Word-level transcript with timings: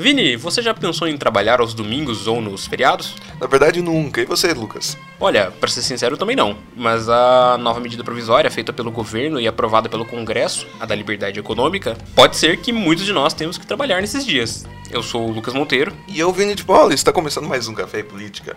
Vini, 0.00 0.36
você 0.36 0.62
já 0.62 0.72
pensou 0.72 1.08
em 1.08 1.16
trabalhar 1.16 1.60
aos 1.60 1.74
domingos 1.74 2.28
ou 2.28 2.40
nos 2.40 2.68
feriados? 2.68 3.16
Na 3.40 3.48
verdade, 3.48 3.82
nunca. 3.82 4.20
E 4.20 4.24
você, 4.24 4.54
Lucas? 4.54 4.96
Olha, 5.18 5.50
para 5.50 5.68
ser 5.68 5.82
sincero, 5.82 6.16
também 6.16 6.36
não. 6.36 6.56
Mas 6.76 7.08
a 7.08 7.58
nova 7.58 7.80
medida 7.80 8.04
provisória 8.04 8.48
feita 8.48 8.72
pelo 8.72 8.92
governo 8.92 9.40
e 9.40 9.48
aprovada 9.48 9.88
pelo 9.88 10.04
Congresso, 10.04 10.68
a 10.78 10.86
da 10.86 10.94
liberdade 10.94 11.40
econômica, 11.40 11.98
pode 12.14 12.36
ser 12.36 12.58
que 12.58 12.72
muitos 12.72 13.04
de 13.04 13.12
nós 13.12 13.34
temos 13.34 13.58
que 13.58 13.66
trabalhar 13.66 14.00
nesses 14.00 14.24
dias. 14.24 14.64
Eu 14.88 15.02
sou 15.02 15.28
o 15.28 15.32
Lucas 15.32 15.52
Monteiro. 15.52 15.92
E 16.06 16.20
eu, 16.20 16.32
Vini 16.32 16.54
de 16.54 16.62
Paula, 16.62 16.94
está 16.94 17.12
começando 17.12 17.48
mais 17.48 17.66
um 17.66 17.74
Café 17.74 17.98
e 17.98 18.04
Política. 18.04 18.56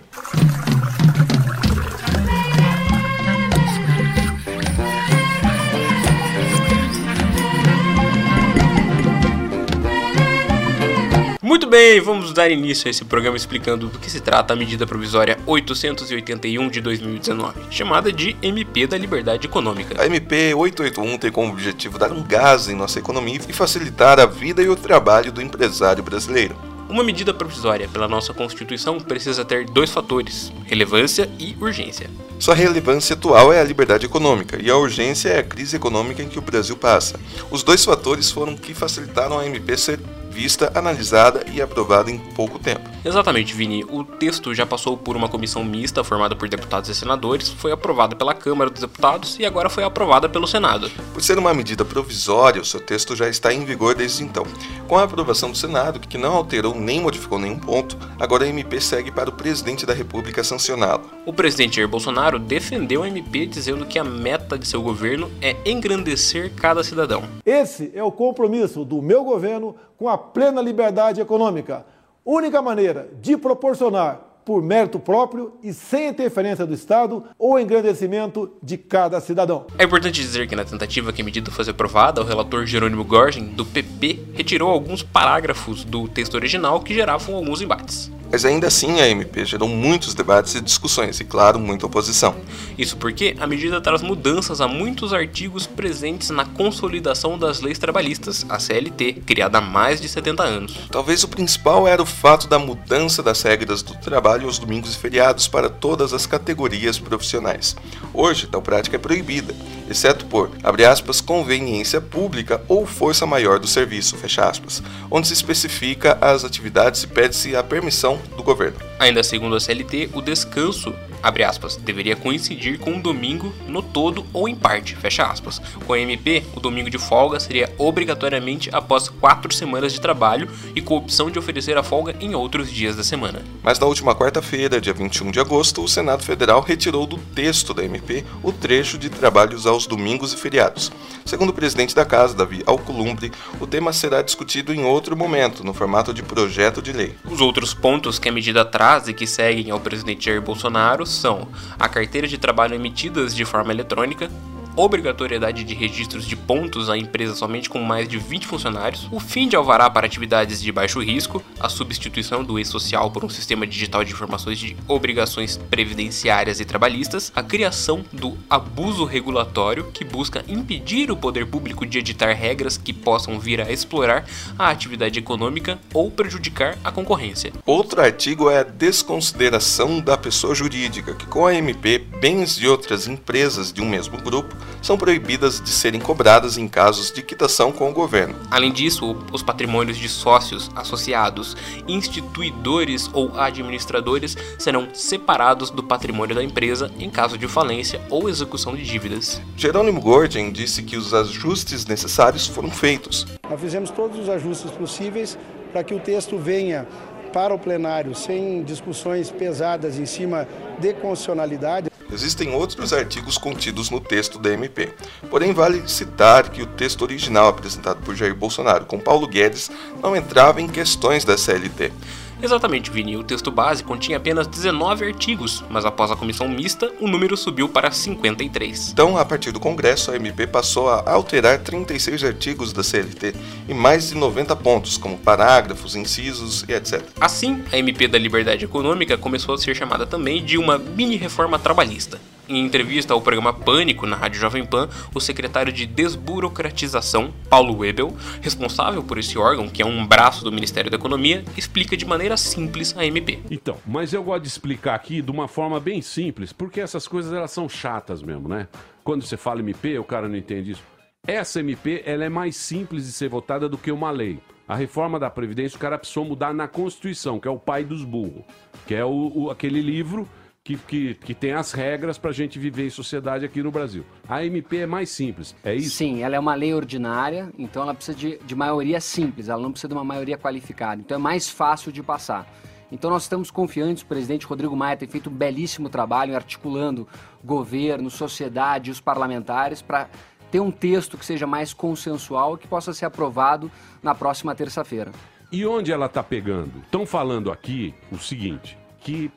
Bem, 11.72 12.02
vamos 12.02 12.34
dar 12.34 12.52
início 12.52 12.90
a 12.90 12.92
esse 12.92 13.06
programa 13.06 13.38
explicando 13.38 13.88
do 13.88 13.98
que 13.98 14.12
se 14.12 14.20
trata 14.20 14.52
a 14.52 14.58
medida 14.58 14.86
provisória 14.86 15.38
881 15.46 16.68
de 16.68 16.82
2019, 16.82 17.62
chamada 17.70 18.12
de 18.12 18.36
MP 18.42 18.86
da 18.86 18.98
Liberdade 18.98 19.48
Econômica. 19.48 19.96
A 19.98 20.06
MP 20.06 20.54
881 20.54 21.18
tem 21.18 21.32
como 21.32 21.54
objetivo 21.54 21.98
dar 21.98 22.12
um 22.12 22.22
gás 22.24 22.68
em 22.68 22.76
nossa 22.76 23.00
economia 23.00 23.40
e 23.48 23.54
facilitar 23.54 24.20
a 24.20 24.26
vida 24.26 24.62
e 24.62 24.68
o 24.68 24.76
trabalho 24.76 25.32
do 25.32 25.42
empresário 25.42 26.04
brasileiro. 26.04 26.58
Uma 26.90 27.06
medida 27.06 27.34
provisória 27.34 27.88
pela 27.88 28.06
nossa 28.06 28.34
Constituição 28.34 29.00
precisa 29.00 29.46
ter 29.46 29.64
dois 29.64 29.90
fatores: 29.90 30.52
relevância 30.66 31.30
e 31.40 31.56
urgência. 31.58 32.10
Sua 32.38 32.54
relevância 32.54 33.14
atual 33.14 33.54
é 33.54 33.62
a 33.62 33.64
liberdade 33.64 34.06
econômica 34.06 34.62
e 34.62 34.70
a 34.70 34.76
urgência 34.76 35.30
é 35.30 35.40
a 35.40 35.44
crise 35.44 35.78
econômica 35.78 36.22
em 36.22 36.28
que 36.28 36.38
o 36.38 36.42
Brasil 36.42 36.76
passa. 36.76 37.18
Os 37.50 37.64
dois 37.64 37.86
fatores 37.86 38.30
foram 38.30 38.58
que 38.58 38.74
facilitaram 38.74 39.40
a 39.40 39.46
MP 39.46 39.78
ser 39.78 40.02
vista, 40.32 40.72
analisada 40.74 41.44
e 41.52 41.62
aprovada 41.62 42.10
em 42.10 42.18
pouco 42.18 42.58
tempo. 42.58 42.91
Exatamente, 43.04 43.56
Vini. 43.56 43.84
O 43.84 44.04
texto 44.04 44.54
já 44.54 44.66
passou 44.66 44.96
por 44.96 45.16
uma 45.16 45.28
comissão 45.28 45.64
mista 45.64 46.04
formada 46.04 46.36
por 46.36 46.48
deputados 46.48 46.90
e 46.90 46.96
senadores, 46.96 47.50
foi 47.50 47.72
aprovada 47.72 48.16
pela 48.16 48.34
Câmara 48.34 48.70
dos 48.70 48.82
Deputados 48.82 49.40
e 49.40 49.46
agora 49.46 49.70
foi 49.70 49.84
aprovada 49.84 50.30
pelo 50.30 50.46
Senado. 50.46 50.90
Por 51.14 51.22
ser 51.24 51.40
uma 51.40 51.54
medida 51.54 51.84
provisória, 51.84 52.62
o 52.62 52.66
seu 52.66 52.80
texto 52.80 53.16
já 53.16 53.28
está 53.28 53.52
em 53.52 53.66
vigor 53.66 53.96
desde 53.96 54.24
então. 54.24 54.46
Com 54.88 54.98
a 54.98 55.04
aprovação 55.04 55.50
do 55.50 55.58
Senado, 55.58 56.00
que 56.00 56.18
não 56.18 56.36
alterou 56.36 56.76
nem 56.76 57.02
modificou 57.02 57.40
nenhum 57.40 57.58
ponto, 57.58 57.98
agora 58.20 58.46
a 58.46 58.48
MP 58.48 58.80
segue 58.80 59.12
para 59.12 59.30
o 59.30 59.34
presidente 59.34 59.86
da 59.86 59.94
República 59.94 60.44
sancioná-la. 60.44 61.02
O 61.26 61.34
presidente 61.34 61.78
Jair 61.78 61.88
Bolsonaro 61.88 62.38
defendeu 62.38 63.02
a 63.02 63.08
MP 63.08 63.48
dizendo 63.48 63.86
que 63.86 63.98
a 63.98 64.04
meta 64.04 64.58
de 64.60 64.68
seu 64.68 64.82
governo 64.82 65.32
é 65.42 65.56
engrandecer 65.66 66.52
cada 66.56 66.84
cidadão. 66.84 67.24
Esse 67.46 67.92
é 67.96 68.04
o 68.04 68.12
compromisso 68.12 68.86
do 68.86 69.02
meu 69.02 69.24
governo 69.24 69.76
com 69.98 70.08
a 70.08 70.18
plena 70.18 70.62
liberdade 70.62 71.20
econômica. 71.20 71.86
Única 72.26 72.62
maneira 72.62 73.10
de 73.20 73.36
proporcionar 73.36 74.32
por 74.46 74.62
mérito 74.62 75.00
próprio 75.00 75.54
e 75.64 75.74
sem 75.74 76.10
interferência 76.10 76.66
do 76.66 76.74
Estado 76.74 77.24
ou 77.38 77.60
engrandecimento 77.60 78.52
de 78.62 78.78
cada 78.78 79.20
cidadão. 79.20 79.66
É 79.78 79.84
importante 79.84 80.22
dizer 80.22 80.48
que 80.48 80.56
na 80.56 80.66
tentativa 80.66 81.14
que 81.14 81.22
a 81.22 81.26
medida 81.26 81.52
fosse 81.52 81.70
aprovada, 81.70 82.22
o 82.22 82.24
relator 82.24 82.66
Jerônimo 82.66 83.04
Gorgin, 83.04 83.46
do 83.46 83.66
PP, 83.66 84.31
retirou 84.34 84.70
alguns 84.70 85.04
parágrafos 85.04 85.84
do 85.84 86.08
texto 86.08 86.36
original 86.36 86.80
que 86.82 86.94
geravam 86.94 87.36
alguns 87.36 87.62
embates. 87.62 88.12
Mas 88.32 88.46
ainda 88.46 88.68
assim 88.68 89.02
a 89.02 89.10
MP 89.10 89.44
gerou 89.44 89.68
muitos 89.68 90.14
debates 90.14 90.56
e 90.56 90.62
discussões 90.62 91.20
e, 91.20 91.26
claro, 91.26 91.60
muita 91.60 91.86
oposição. 91.86 92.34
Isso 92.78 92.96
porque 92.96 93.36
a 93.38 93.46
medida 93.46 93.82
traz 93.82 94.02
mudanças 94.02 94.62
a 94.62 94.70
muitos 94.70 95.14
artigos 95.14 95.68
presentes 95.68 96.30
na 96.30 96.46
Consolidação 96.46 97.38
das 97.38 97.60
Leis 97.60 97.78
Trabalhistas, 97.78 98.46
a 98.48 98.58
CLT, 98.58 99.24
criada 99.26 99.58
há 99.58 99.62
mais 99.62 100.00
de 100.00 100.08
70 100.08 100.44
anos. 100.44 100.78
Talvez 100.90 101.26
o 101.26 101.28
principal 101.28 101.86
era 101.86 102.02
o 102.02 102.06
fato 102.06 102.48
da 102.48 102.58
mudança 102.58 103.22
das 103.22 103.42
regras 103.42 103.82
do 103.84 103.96
trabalho 103.96 104.46
aos 104.46 104.58
domingos 104.58 104.96
e 104.96 104.98
feriados 104.98 105.50
para 105.50 105.70
todas 105.70 106.14
as 106.14 106.26
categorias 106.26 106.98
profissionais. 106.98 107.76
Hoje, 108.14 108.48
tal 108.48 108.62
prática 108.62 108.96
é 108.96 109.00
proibida, 109.00 109.54
exceto 109.92 110.26
por, 110.26 110.52
abre 110.64 110.86
aspas, 110.86 111.22
conveniência 111.22 112.02
pública 112.02 112.62
ou 112.68 112.86
força 112.86 113.26
maior 113.26 113.60
do 113.60 113.68
serviço, 113.68 114.18
fecha 114.18 114.44
aspas, 114.44 114.82
onde 115.10 115.28
se 115.28 115.34
especifica 115.34 116.18
as 116.20 116.44
atividades 116.44 117.04
e 117.04 117.08
pede-se 117.08 117.56
a 117.56 117.64
permissão 117.64 118.20
do 118.36 118.44
governo. 118.44 118.78
Ainda 119.00 119.24
segundo 119.24 119.56
a 119.56 119.60
CLT, 119.60 120.10
o 120.14 120.22
descanso 120.22 120.94
abre 121.22 121.44
aspas, 121.44 121.76
deveria 121.76 122.16
coincidir 122.16 122.80
com 122.80 122.98
o 122.98 123.02
domingo 123.02 123.54
no 123.68 123.82
todo 123.82 124.26
ou 124.34 124.48
em 124.48 124.56
parte, 124.56 124.96
fecha 124.96 125.24
aspas. 125.24 125.60
Com 125.86 125.94
a 125.94 126.00
MP, 126.00 126.44
o 126.56 126.60
domingo 126.60 126.90
de 126.90 126.98
folga 126.98 127.40
seria 127.40 127.74
obrigatoriamente 127.78 128.70
após 128.74 129.10
quatro 129.10 129.54
semanas 129.54 129.94
de 129.94 130.02
trabalho 130.02 130.50
e 130.76 130.82
com 130.82 130.96
a 130.96 130.98
opção 130.98 131.30
de 131.30 131.40
oferecer 131.40 131.78
a 131.78 131.84
folga 131.84 132.16
em 132.20 132.36
outros 132.36 132.72
dias 132.72 132.96
da 132.96 133.04
semana. 133.04 133.42
Mas 133.64 133.80
na 133.80 133.88
última 133.88 134.16
quarta-feira, 134.16 134.82
dia 134.82 134.94
21 134.94 135.32
de 135.32 135.40
agosto, 135.40 135.84
o 135.84 135.88
Senado 135.88 136.24
Federal 136.24 136.62
retirou 136.62 137.06
do 137.06 137.18
texto 137.18 137.74
da 137.74 137.84
MP 137.84 138.24
o 138.44 138.52
trecho 138.52 138.98
de 138.98 139.10
trabalhos 139.10 139.66
aos 139.66 139.86
domingos 139.86 140.34
e 140.34 140.38
feriados. 140.38 140.92
Segundo 141.26 141.50
o 141.50 141.54
presidente 141.54 141.96
da 141.96 142.06
casa, 142.06 142.36
Davi 142.36 142.64
Alcolumbre, 142.66 143.32
o 143.60 143.68
tema 143.68 143.94
será 143.94 144.22
discutido 144.22 144.74
em 144.74 144.84
outro 144.84 145.16
momento, 145.16 145.64
no 145.64 145.74
formato 145.74 146.14
de 146.14 146.24
projeto 146.24 146.82
de 146.82 146.92
lei. 146.92 147.16
Os 147.30 147.42
outros 147.42 147.74
pontos 147.74 148.18
que 148.18 148.30
a 148.30 148.32
medida 148.32 148.66
traz 148.66 149.08
e 149.08 149.14
que 149.14 149.28
seguem 149.28 149.72
ao 149.72 149.80
presidente 149.80 150.26
Jair 150.26 150.42
Bolsonaro 150.42 151.06
são 151.12 151.48
a 151.78 151.88
carteira 151.88 152.28
de 152.28 152.38
trabalho 152.38 152.76
emitidas 152.76 153.36
de 153.36 153.46
forma 153.46 153.72
eletrônica, 153.72 154.30
obrigatoriedade 154.76 155.64
de 155.64 155.74
registros 155.74 156.26
de 156.26 156.36
pontos 156.36 156.90
a 156.90 156.98
empresas 156.98 157.38
somente 157.38 157.70
com 157.70 157.80
mais 157.80 158.08
de 158.08 158.18
20 158.18 158.48
funcionários, 158.48 159.08
o 159.12 159.20
fim 159.20 159.48
de 159.48 159.56
alvará 159.56 159.90
para 159.90 160.06
atividades 160.06 160.62
de 160.62 160.72
baixo 160.72 161.00
risco, 161.02 161.44
a 161.60 161.70
substituição 161.70 162.44
do 162.44 162.60
e-social 162.60 163.12
por 163.12 163.26
um 163.26 163.30
sistema 163.30 163.68
digital 163.68 164.04
de 164.04 164.14
informações 164.14 164.58
de 164.58 164.76
obrigações 164.88 165.58
previdenciárias 165.58 166.60
e 166.60 166.66
trabalhistas, 166.66 167.32
a 167.36 167.44
criação 167.44 168.04
do 168.12 168.38
abuso 168.50 169.06
regulatório, 169.06 169.92
que 169.92 170.06
busca 170.06 170.44
impedir 170.48 171.12
o 171.12 171.18
poder 171.18 171.46
público 171.46 171.86
de 171.86 172.00
editar 172.00 172.34
regras 172.34 172.78
que 172.78 172.94
possam 172.94 173.40
vir 173.40 173.62
a 173.62 173.72
explorar 173.72 174.26
a 174.58 174.70
atividade 174.70 175.20
econômica 175.20 175.80
ou 175.94 176.10
prejudicar 176.10 176.78
a 176.84 176.92
concorrência. 176.92 177.52
Outro 177.66 178.02
artigo 178.02 178.50
é 178.50 178.60
a 178.60 178.64
desconsideração 178.64 180.00
da 180.00 180.18
pessoa 180.18 180.56
jurídica, 180.56 181.14
que 181.14 181.26
com 181.26 181.46
a 181.46 181.54
MP, 181.54 182.00
bens 182.20 182.56
de 182.56 182.68
outras 182.68 183.08
empresas 183.08 183.72
de 183.72 183.82
um 183.82 183.90
mesmo 183.90 184.18
grupo 184.18 184.56
são 184.82 184.98
proibidas 184.98 185.62
de 185.62 185.70
serem 185.70 186.00
cobradas 186.00 186.58
em 186.58 186.68
casos 186.68 187.12
de 187.12 187.22
quitação 187.22 187.72
com 187.72 187.90
o 187.90 187.94
governo. 187.94 188.36
Além 188.50 188.72
disso, 188.72 189.16
os 189.32 189.44
patrimônios 189.44 189.98
de 189.98 190.10
sócios, 190.10 190.70
associados, 190.76 191.56
instituidores 191.88 193.10
ou 193.14 193.38
administradores 193.40 194.36
serão 194.58 194.88
separados 194.94 195.70
do 195.70 195.84
patrimônio 195.84 196.36
da 196.36 196.44
empresa 196.44 196.92
em 197.00 197.10
caso 197.10 197.38
de 197.38 197.48
falência 197.48 198.02
ou 198.10 198.30
execução 198.30 198.76
de 198.76 198.84
dívidas. 198.84 199.42
Jerônimo 199.56 200.02
Gordon 200.02 200.52
disse 200.52 200.84
que 200.84 200.98
os 200.98 201.14
ajustes 201.14 201.86
necessários 201.86 202.48
foram 202.48 202.72
feitos. 202.72 203.26
Nós 203.50 203.60
fizemos 203.60 203.90
todos 203.90 204.18
os 204.18 204.30
ajustes 204.30 204.72
possíveis 204.72 205.38
para 205.72 205.84
que 205.84 205.94
o 205.94 206.00
texto 206.00 206.38
venha 206.38 206.88
para 207.32 207.54
o 207.54 207.60
plenário 207.60 208.14
sem 208.14 208.64
discussões 208.64 209.32
pesadas 209.32 209.98
em 209.98 210.06
cima 210.06 210.48
de 210.80 210.94
constitucionalidade. 210.94 211.91
Existem 212.12 212.54
outros 212.54 212.92
artigos 212.94 213.38
contidos 213.38 213.90
no 213.90 214.00
texto 214.00 214.38
da 214.38 214.52
MP. 214.52 214.94
Porém, 215.30 215.54
vale 215.54 215.88
citar 215.88 216.50
que 216.50 216.62
o 216.62 216.68
texto 216.68 217.04
original 217.04 217.48
apresentado 217.48 218.02
por 218.04 218.16
Jair 218.16 218.36
Bolsonaro 218.36 218.86
com 218.86 219.00
Paulo 219.00 219.28
Guedes 219.28 219.72
não 220.02 220.16
entrava 220.16 220.62
em 220.62 220.68
questões 220.68 221.24
da 221.24 221.38
CLT. 221.38 221.92
Exatamente, 222.42 222.90
Vini. 222.90 223.16
O 223.18 223.24
texto 223.24 223.52
base 223.52 223.84
continha 223.84 224.18
apenas 224.18 224.48
19 224.48 225.06
artigos, 225.06 225.64
mas 225.70 225.86
após 225.86 226.12
a 226.12 226.16
comissão 226.16 226.48
mista, 226.48 226.92
o 227.00 227.08
número 227.08 227.38
subiu 227.38 227.70
para 227.70 227.92
53. 227.92 228.92
Então, 228.92 229.18
a 229.18 229.24
partir 229.24 229.52
do 229.52 229.60
Congresso, 229.60 230.12
a 230.12 230.16
MP 230.16 230.48
passou 230.48 230.90
a 230.90 231.10
alterar 231.10 231.60
36 231.60 232.24
artigos 232.24 232.74
da 232.74 232.84
CLT 232.84 233.34
e 233.68 233.74
mais 233.74 234.10
de 234.10 234.16
90 234.16 234.56
pontos, 234.56 234.98
como 234.98 235.18
parágrafos, 235.18 235.96
incisos 235.96 236.66
e 236.68 236.74
etc. 236.74 237.04
Assim, 237.20 237.64
a 237.72 237.78
MP 237.78 238.08
da 238.08 238.18
Liberdade 238.18 238.66
Econômica 238.66 239.18
começou 239.18 239.56
a 239.56 239.58
ser 239.58 239.76
chamada 239.76 240.06
também 240.06 240.44
de 240.44 240.58
uma 240.58 240.78
mini-reforma 240.78 241.60
trabalhista. 241.60 242.20
Em 242.52 242.66
entrevista 242.66 243.14
ao 243.14 243.22
programa 243.22 243.54
Pânico 243.54 244.06
na 244.06 244.18
Rádio 244.18 244.42
Jovem 244.42 244.66
Pan, 244.66 244.90
o 245.16 245.22
secretário 245.22 245.72
de 245.72 245.86
Desburocratização, 245.86 247.34
Paulo 247.50 247.78
Webel, 247.78 248.14
responsável 248.42 249.02
por 249.02 249.18
esse 249.18 249.38
órgão, 249.38 249.70
que 249.70 249.82
é 249.82 249.86
um 249.86 250.06
braço 250.06 250.44
do 250.44 250.52
Ministério 250.52 250.92
da 250.92 250.98
Economia, 250.98 251.46
explica 251.56 251.96
de 251.96 252.06
maneira 252.06 252.36
simples 252.36 252.94
a 252.98 253.06
MP. 253.06 253.40
Então, 253.50 253.78
mas 253.88 254.12
eu 254.12 254.22
gosto 254.22 254.42
de 254.42 254.50
explicar 254.50 254.96
aqui 254.96 255.22
de 255.22 255.32
uma 255.32 255.48
forma 255.48 255.80
bem 255.80 256.02
simples, 256.02 256.52
porque 256.52 256.82
essas 256.82 257.08
coisas 257.08 257.32
elas 257.32 257.52
são 257.52 257.70
chatas 257.70 258.22
mesmo, 258.22 258.50
né? 258.50 258.68
Quando 259.02 259.26
você 259.26 259.38
fala 259.38 259.62
MP, 259.62 259.98
o 259.98 260.04
cara 260.04 260.28
não 260.28 260.36
entende 260.36 260.72
isso. 260.72 260.84
Essa 261.26 261.62
MP 261.62 262.04
ela 262.06 262.26
é 262.26 262.30
mais 262.30 262.58
simples 262.58 263.06
de 263.06 263.14
ser 263.14 263.30
votada 263.30 263.70
do 263.70 263.78
que 263.78 263.94
uma 263.94 264.12
lei. 264.12 264.40
A 264.68 264.76
reforma 264.76 265.18
da 265.18 265.30
Previdência 265.30 265.78
o 265.78 265.80
cara 265.80 265.98
precisou 265.98 266.26
mudar 266.26 266.54
na 266.54 266.68
Constituição, 266.68 267.40
que 267.40 267.48
é 267.48 267.52
o 267.52 267.58
pai 267.58 267.86
dos 267.86 268.04
burros, 268.04 268.44
que 268.86 268.94
é 268.94 269.06
o, 269.06 269.32
o 269.34 269.50
aquele 269.50 269.82
livro 269.82 270.28
que, 270.64 270.78
que, 270.78 271.16
que 271.16 271.34
tem 271.34 271.54
as 271.54 271.72
regras 271.72 272.18
para 272.18 272.30
a 272.30 272.34
gente 272.34 272.60
viver 272.60 272.86
em 272.86 272.90
sociedade 272.90 273.44
aqui 273.44 273.64
no 273.64 273.72
Brasil. 273.72 274.06
A 274.30 274.46
MP 274.46 274.78
é 274.78 274.86
mais 274.86 275.10
simples, 275.10 275.56
é 275.64 275.74
isso? 275.74 275.96
Sim, 275.96 276.22
ela 276.22 276.36
é 276.36 276.40
uma 276.40 276.54
lei 276.54 276.74
ordinária, 276.74 277.52
então 277.58 277.82
ela 277.82 277.96
precisa 277.96 278.16
de, 278.16 278.38
de 278.38 278.56
maioria 278.56 279.02
simples, 279.02 279.50
ela 279.50 279.62
não 279.62 279.72
precisa 279.72 279.88
de 279.88 279.96
uma 279.96 280.04
maioria 280.04 280.38
qualificada. 280.38 281.02
Então 281.02 281.16
é 281.16 281.20
mais 281.20 281.50
fácil 281.50 281.92
de 281.92 282.04
passar. 282.04 282.48
Então 282.92 283.10
nós 283.10 283.24
estamos 283.24 283.50
confiantes, 283.50 284.04
o 284.04 284.06
presidente 284.06 284.46
Rodrigo 284.46 284.76
Maia 284.76 284.98
tem 284.98 285.08
feito 285.08 285.30
um 285.30 285.34
belíssimo 285.34 285.90
trabalho 285.90 286.36
articulando 286.36 287.08
governo, 287.44 288.10
sociedade 288.10 288.90
e 288.90 288.92
os 288.92 289.00
parlamentares 289.00 289.82
para 289.82 290.10
ter 290.52 290.60
um 290.60 290.70
texto 290.70 291.18
que 291.18 291.26
seja 291.26 291.48
mais 291.48 291.74
consensual 291.74 292.56
e 292.56 292.58
que 292.60 292.68
possa 292.68 292.94
ser 292.94 293.06
aprovado 293.06 293.72
na 294.04 294.14
próxima 294.14 294.54
terça-feira. 294.54 295.12
E 295.52 295.66
onde 295.66 295.92
ela 295.92 296.06
está 296.06 296.22
pegando? 296.22 296.80
Estão 296.84 297.06
falando 297.06 297.52
aqui 297.52 297.96
o 298.12 298.18
seguinte, 298.18 298.78
que 299.00 299.32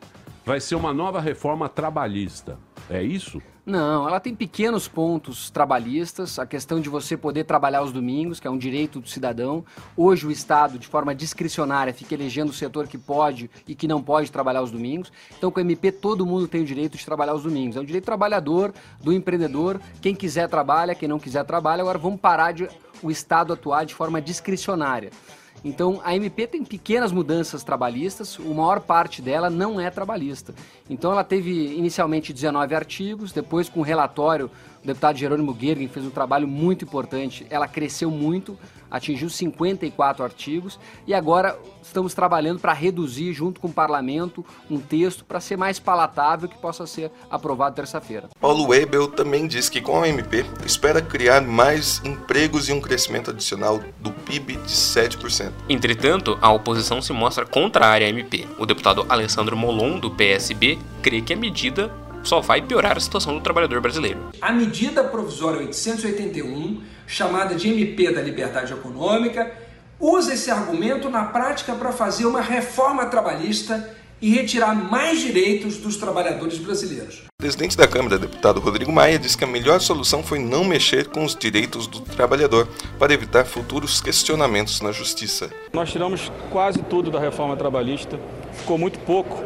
vai 0.44 0.60
ser 0.60 0.74
uma 0.74 0.92
nova 0.92 1.20
reforma 1.20 1.68
trabalhista. 1.68 2.58
É 2.90 3.02
isso? 3.02 3.40
Não, 3.64 4.06
ela 4.06 4.20
tem 4.20 4.34
pequenos 4.34 4.86
pontos 4.86 5.48
trabalhistas, 5.48 6.38
a 6.38 6.44
questão 6.44 6.82
de 6.82 6.90
você 6.90 7.16
poder 7.16 7.44
trabalhar 7.44 7.82
os 7.82 7.92
domingos, 7.92 8.38
que 8.38 8.46
é 8.46 8.50
um 8.50 8.58
direito 8.58 9.00
do 9.00 9.08
cidadão. 9.08 9.64
Hoje 9.96 10.26
o 10.26 10.30
Estado, 10.30 10.78
de 10.78 10.86
forma 10.86 11.14
discricionária, 11.14 11.94
fica 11.94 12.12
elegendo 12.12 12.50
o 12.50 12.52
setor 12.52 12.86
que 12.86 12.98
pode 12.98 13.50
e 13.66 13.74
que 13.74 13.88
não 13.88 14.02
pode 14.02 14.30
trabalhar 14.30 14.60
os 14.60 14.70
domingos. 14.70 15.10
Então, 15.38 15.50
com 15.50 15.60
o 15.60 15.62
MP, 15.62 15.90
todo 15.92 16.26
mundo 16.26 16.46
tem 16.46 16.60
o 16.60 16.64
direito 16.64 16.98
de 16.98 17.06
trabalhar 17.06 17.32
os 17.32 17.44
domingos. 17.44 17.78
É 17.78 17.80
um 17.80 17.84
direito 17.84 18.04
do 18.04 18.06
trabalhador, 18.06 18.74
do 19.02 19.14
empreendedor. 19.14 19.80
Quem 20.02 20.14
quiser 20.14 20.46
trabalha, 20.46 20.94
quem 20.94 21.08
não 21.08 21.18
quiser 21.18 21.42
trabalha. 21.44 21.80
Agora 21.80 21.98
vamos 21.98 22.20
parar 22.20 22.52
de 22.52 22.68
o 23.02 23.10
Estado 23.10 23.54
atuar 23.54 23.86
de 23.86 23.94
forma 23.94 24.20
discricionária. 24.20 25.10
Então, 25.64 26.00
a 26.04 26.14
MP 26.14 26.46
tem 26.46 26.62
pequenas 26.62 27.10
mudanças 27.10 27.64
trabalhistas, 27.64 28.38
a 28.38 28.54
maior 28.54 28.80
parte 28.80 29.22
dela 29.22 29.48
não 29.48 29.80
é 29.80 29.88
trabalhista. 29.88 30.54
Então, 30.90 31.10
ela 31.10 31.24
teve 31.24 31.74
inicialmente 31.74 32.34
19 32.34 32.74
artigos, 32.74 33.32
depois, 33.32 33.68
com 33.68 33.80
relatório, 33.80 34.50
deputado 34.84 35.16
Jerônimo 35.16 35.56
Gergen 35.58 35.88
fez 35.88 36.04
um 36.04 36.10
trabalho 36.10 36.46
muito 36.46 36.84
importante, 36.84 37.46
ela 37.48 37.66
cresceu 37.66 38.10
muito, 38.10 38.58
atingiu 38.90 39.28
54 39.28 40.22
artigos 40.22 40.78
e 41.06 41.14
agora 41.14 41.58
estamos 41.82 42.14
trabalhando 42.14 42.60
para 42.60 42.72
reduzir, 42.72 43.32
junto 43.32 43.60
com 43.60 43.68
o 43.68 43.72
parlamento, 43.72 44.44
um 44.70 44.78
texto 44.78 45.24
para 45.24 45.40
ser 45.40 45.56
mais 45.56 45.78
palatável 45.78 46.48
que 46.48 46.58
possa 46.58 46.86
ser 46.86 47.10
aprovado 47.30 47.74
terça-feira. 47.74 48.28
Paulo 48.40 48.68
Weibel 48.68 49.08
também 49.08 49.46
diz 49.46 49.68
que 49.68 49.80
com 49.80 50.02
a 50.02 50.08
MP 50.08 50.44
espera 50.64 51.02
criar 51.02 51.40
mais 51.40 52.00
empregos 52.04 52.68
e 52.68 52.72
um 52.72 52.80
crescimento 52.80 53.30
adicional 53.30 53.80
do 54.00 54.12
PIB 54.12 54.56
de 54.56 54.68
7%. 54.68 55.52
Entretanto, 55.68 56.38
a 56.40 56.52
oposição 56.52 57.02
se 57.02 57.12
mostra 57.12 57.44
contrária 57.44 58.06
à 58.06 58.10
MP. 58.10 58.46
O 58.58 58.66
deputado 58.66 59.04
Alessandro 59.08 59.56
Molon, 59.56 59.98
do 59.98 60.10
PSB, 60.10 60.78
crê 61.02 61.20
que 61.20 61.32
a 61.32 61.36
medida 61.36 61.90
só 62.24 62.40
vai 62.40 62.62
piorar 62.62 62.96
a 62.96 63.00
situação 63.00 63.34
do 63.34 63.40
trabalhador 63.40 63.80
brasileiro. 63.80 64.18
A 64.40 64.52
medida 64.52 65.04
provisória 65.04 65.60
881, 65.60 66.82
chamada 67.06 67.54
de 67.54 67.68
MP 67.68 68.12
da 68.12 68.22
Liberdade 68.22 68.72
Econômica, 68.72 69.52
usa 70.00 70.34
esse 70.34 70.50
argumento 70.50 71.08
na 71.08 71.24
prática 71.24 71.74
para 71.74 71.92
fazer 71.92 72.26
uma 72.26 72.40
reforma 72.40 73.06
trabalhista 73.06 73.94
e 74.20 74.30
retirar 74.30 74.74
mais 74.74 75.20
direitos 75.20 75.76
dos 75.76 75.96
trabalhadores 75.96 76.56
brasileiros. 76.58 77.24
O 77.38 77.42
presidente 77.42 77.76
da 77.76 77.86
Câmara, 77.86 78.18
deputado 78.18 78.58
Rodrigo 78.58 78.90
Maia, 78.90 79.18
disse 79.18 79.36
que 79.36 79.44
a 79.44 79.46
melhor 79.46 79.80
solução 79.80 80.22
foi 80.22 80.38
não 80.38 80.64
mexer 80.64 81.08
com 81.08 81.24
os 81.24 81.36
direitos 81.36 81.86
do 81.86 82.00
trabalhador 82.00 82.66
para 82.98 83.12
evitar 83.12 83.44
futuros 83.44 84.00
questionamentos 84.00 84.80
na 84.80 84.92
justiça. 84.92 85.50
Nós 85.72 85.90
tiramos 85.90 86.32
quase 86.50 86.80
tudo 86.84 87.10
da 87.10 87.20
reforma 87.20 87.54
trabalhista, 87.54 88.18
ficou 88.52 88.78
muito 88.78 88.98
pouco 89.00 89.44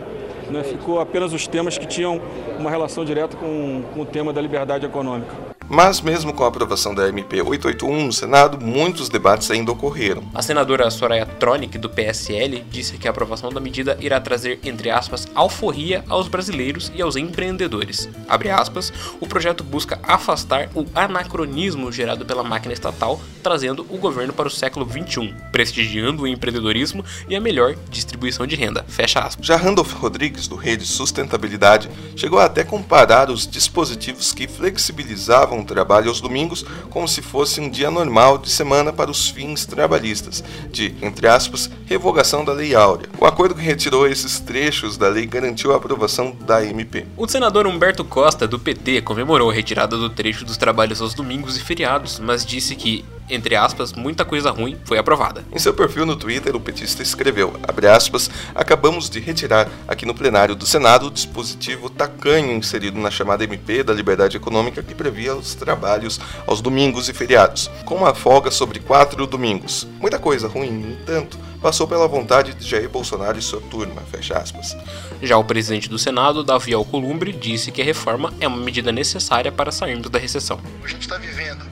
né? 0.50 0.62
Ficou 0.62 1.00
apenas 1.00 1.33
os 1.33 1.47
temas 1.47 1.79
que 1.79 1.87
tinham 1.87 2.21
uma 2.59 2.71
relação 2.71 3.05
direta 3.05 3.37
com, 3.37 3.83
com 3.95 4.00
o 4.00 4.06
tema 4.06 4.33
da 4.33 4.41
liberdade 4.41 4.87
econômica. 4.87 5.48
Mas, 5.69 6.00
mesmo 6.00 6.32
com 6.32 6.44
a 6.44 6.49
aprovação 6.49 6.94
da 6.94 7.09
MP 7.09 7.43
881 7.43 8.06
no 8.06 8.12
Senado, 8.12 8.59
muitos 8.59 9.09
debates 9.09 9.50
ainda 9.50 9.70
ocorreram. 9.70 10.25
A 10.35 10.41
senadora 10.41 10.91
Soraya 10.91 11.26
Tronic, 11.26 11.76
do 11.76 11.91
PSL, 11.91 12.65
disse 12.70 12.97
que 12.97 13.06
a 13.06 13.11
aprovação 13.11 13.50
da 13.50 13.61
medida 13.61 13.99
irá 14.00 14.19
trazer, 14.19 14.61
entre 14.65 14.91
aspas, 14.91 15.29
alforria 15.35 16.03
aos 16.09 16.26
brasileiros 16.26 16.91
e 16.94 17.03
aos 17.03 17.17
empreendedores. 17.17 18.09
Abre 18.26 18.50
aspas, 18.50 18.93
o 19.20 19.26
projeto 19.26 19.62
busca 19.62 20.00
afastar 20.03 20.70
o 20.75 20.87
anacronismo 20.94 21.93
gerado 21.93 22.25
pela 22.25 22.43
máquina 22.43 22.73
estatal, 22.73 23.21
trazendo 23.43 23.85
o 23.91 23.99
governo 23.99 24.32
para 24.32 24.49
o 24.49 24.50
século 24.50 24.88
XXI, 24.88 25.35
prestigiando 25.53 26.23
o 26.23 26.26
empreendedorismo 26.26 27.05
e 27.29 27.37
a 27.37 27.41
melhor 27.41 27.76
distribuição 27.91 28.47
de 28.47 28.56
renda. 28.56 28.85
Fecha 28.88 29.21
aspas. 29.21 29.47
Já 29.47 29.56
Randolph 29.56 29.93
Rodrigues, 29.93 30.49
do 30.49 30.56
Rede 30.56 30.87
Sustentabilidade, 30.87 31.91
chegou 32.17 32.38
a 32.38 32.47
até 32.47 32.64
comparar 32.64 33.31
os 33.31 33.47
dispositivos 33.47 34.32
que 34.32 34.49
flexibilizavam 34.49 35.58
o 35.61 35.65
trabalho 35.65 36.09
aos 36.09 36.21
domingos 36.21 36.65
como 36.91 37.09
se 37.09 37.23
fosse 37.23 37.61
um 37.61 37.69
dia 37.69 37.91
normal 37.91 38.39
de 38.39 38.51
semana 38.51 38.93
para 38.93 39.11
os 39.11 39.29
fins 39.29 39.67
trabalhistas, 39.67 40.43
de, 40.71 40.95
entre 41.03 41.27
aspas, 41.27 41.71
revogação 41.87 42.45
da 42.45 42.53
Lei 42.53 42.75
Áurea. 42.75 43.09
O 43.19 43.27
acordo 43.27 43.55
que 43.55 43.61
retirou 43.61 44.07
esses 44.07 44.41
trechos 44.41 44.97
da 44.97 45.09
lei 45.09 45.27
garantiu 45.27 45.73
a 45.73 45.77
aprovação 45.77 46.37
da 46.47 46.65
MP. 46.65 47.07
O 47.17 47.29
senador 47.29 47.67
Humberto 47.67 48.05
Costa, 48.05 48.47
do 48.47 48.59
PT, 48.59 49.03
comemorou 49.03 49.51
a 49.51 49.55
retirada 49.55 49.97
do 49.97 50.11
trecho 50.11 50.45
dos 50.45 50.57
trabalhos 50.57 51.01
aos 51.01 51.15
domingos 51.15 51.57
e 51.57 51.61
feriados, 51.61 52.19
mas 52.19 52.45
disse 52.45 52.75
que 52.75 53.05
entre 53.31 53.57
aspas, 53.57 53.93
muita 53.93 54.25
coisa 54.25 54.51
ruim 54.51 54.77
foi 54.85 54.99
aprovada. 54.99 55.45
Em 55.53 55.59
seu 55.59 55.75
perfil 55.75 56.07
no 56.07 56.17
Twitter, 56.17 56.55
o 56.55 56.61
petista 56.61 57.03
escreveu, 57.03 57.59
abre 57.67 57.87
aspas, 57.87 58.31
acabamos 58.55 59.09
de 59.09 59.21
retirar 59.21 59.69
aqui 59.87 60.07
no 60.07 60.15
plenário 60.15 60.55
do 60.55 60.67
Senado 60.67 61.07
o 61.07 61.11
dispositivo 61.11 61.91
tacanho 61.91 62.53
inserido 62.53 62.99
na 62.99 63.11
chamada 63.11 63.45
MP 63.45 63.83
da 63.83 63.93
Liberdade 63.93 64.37
Econômica 64.37 64.83
que 64.83 64.95
previa 64.95 65.35
os 65.35 65.55
trabalhos 65.55 66.21
aos 66.47 66.61
domingos 66.61 67.09
e 67.09 67.13
feriados, 67.13 67.71
com 67.85 67.97
uma 67.97 68.15
folga 68.15 68.51
sobre 68.51 68.81
quatro 68.81 69.27
domingos. 69.27 69.87
Muita 70.01 70.19
coisa 70.19 70.49
ruim, 70.49 70.71
no 70.71 70.91
entanto, 70.93 71.39
passou 71.61 71.87
pela 71.87 72.07
vontade 72.07 72.55
de 72.55 72.67
Jair 72.67 72.89
Bolsonaro 72.89 73.39
e 73.39 73.43
sua 73.43 73.61
turma, 73.61 74.03
fecha 74.11 74.39
aspas. 74.39 74.77
Já 75.23 75.37
o 75.37 75.45
presidente 75.45 75.89
do 75.89 75.99
Senado, 75.99 76.45
Davi 76.45 76.73
Alcolumbre, 76.73 77.33
disse 77.33 77.73
que 77.73 77.83
a 77.83 77.85
reforma 77.85 78.33
é 78.41 78.47
uma 78.47 78.57
medida 78.57 78.93
necessária 78.93 79.51
para 79.51 79.73
sairmos 79.73 80.09
da 80.09 80.19
recessão. 80.19 80.61
A 80.83 80.89
gente 80.89 81.03
está 81.03 81.19
vivendo 81.19 81.67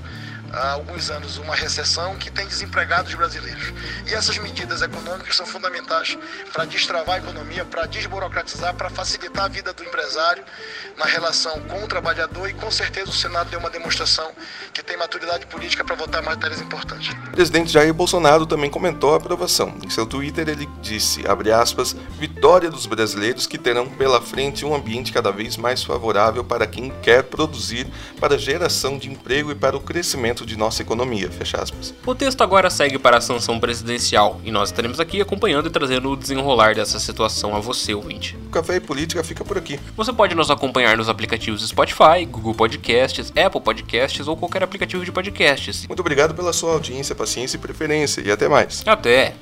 há 0.52 0.72
alguns 0.72 1.10
anos 1.10 1.38
uma 1.38 1.54
recessão 1.54 2.16
que 2.16 2.30
tem 2.30 2.46
desempregados 2.46 3.14
brasileiros. 3.14 3.72
E 4.06 4.14
essas 4.14 4.38
medidas 4.38 4.82
econômicas 4.82 5.36
são 5.36 5.46
fundamentais 5.46 6.18
para 6.52 6.64
destravar 6.64 7.16
a 7.16 7.18
economia, 7.18 7.64
para 7.64 7.86
desburocratizar, 7.86 8.74
para 8.74 8.90
facilitar 8.90 9.44
a 9.44 9.48
vida 9.48 9.72
do 9.72 9.82
empresário 9.82 10.44
na 10.96 11.04
relação 11.04 11.60
com 11.62 11.84
o 11.84 11.88
trabalhador 11.88 12.48
e 12.48 12.54
com 12.54 12.70
certeza 12.70 13.10
o 13.10 13.14
Senado 13.14 13.50
deu 13.50 13.58
uma 13.58 13.70
demonstração 13.70 14.32
que 14.72 14.82
tem 14.82 14.96
maturidade 14.96 15.46
política 15.46 15.84
para 15.84 15.94
votar 15.94 16.22
matérias 16.22 16.60
importantes. 16.60 17.12
O 17.28 17.32
presidente 17.32 17.70
Jair 17.70 17.92
Bolsonaro 17.92 18.46
também 18.46 18.70
comentou 18.70 19.14
a 19.14 19.16
aprovação. 19.16 19.74
Em 19.84 19.90
seu 19.90 20.06
Twitter 20.06 20.48
ele 20.48 20.68
disse, 20.80 21.26
abre 21.26 21.52
aspas, 21.52 21.94
vitória 22.18 22.70
dos 22.70 22.86
brasileiros 22.86 23.46
que 23.46 23.58
terão 23.58 23.88
pela 23.88 24.20
frente 24.20 24.64
um 24.64 24.74
ambiente 24.74 25.12
cada 25.12 25.30
vez 25.30 25.56
mais 25.56 25.82
favorável 25.82 26.44
para 26.44 26.66
quem 26.66 26.90
quer 27.02 27.24
produzir, 27.24 27.86
para 28.20 28.38
geração 28.38 28.98
de 28.98 29.10
emprego 29.10 29.50
e 29.50 29.54
para 29.54 29.76
o 29.76 29.80
crescimento 30.36 30.44
de 30.44 30.56
nossa 30.56 30.82
economia, 30.82 31.30
fecha 31.30 31.62
aspas. 31.62 31.94
O 32.04 32.14
texto 32.14 32.42
agora 32.42 32.68
segue 32.68 32.98
para 32.98 33.16
a 33.16 33.20
sanção 33.20 33.58
presidencial 33.58 34.40
e 34.44 34.50
nós 34.50 34.68
estaremos 34.68 35.00
aqui 35.00 35.20
acompanhando 35.20 35.68
e 35.68 35.70
trazendo 35.70 36.10
o 36.10 36.16
desenrolar 36.16 36.74
dessa 36.74 36.98
situação 36.98 37.56
a 37.56 37.60
você, 37.60 37.94
ouvinte. 37.94 38.36
O 38.46 38.50
Café 38.50 38.76
e 38.76 38.80
Política 38.80 39.24
fica 39.24 39.44
por 39.44 39.56
aqui. 39.56 39.78
Você 39.96 40.12
pode 40.12 40.34
nos 40.34 40.50
acompanhar 40.50 40.96
nos 40.96 41.08
aplicativos 41.08 41.66
Spotify, 41.66 42.26
Google 42.28 42.54
Podcasts, 42.54 43.32
Apple 43.36 43.60
Podcasts 43.60 44.26
ou 44.28 44.36
qualquer 44.36 44.62
aplicativo 44.62 45.04
de 45.04 45.12
podcasts. 45.12 45.86
Muito 45.86 46.00
obrigado 46.00 46.34
pela 46.34 46.52
sua 46.52 46.72
audiência, 46.72 47.14
paciência 47.14 47.56
e 47.56 47.60
preferência 47.60 48.20
e 48.20 48.30
até 48.30 48.48
mais. 48.48 48.82
Até! 48.86 49.34